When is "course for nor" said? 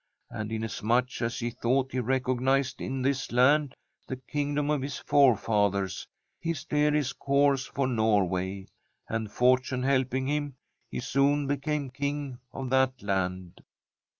7.13-8.25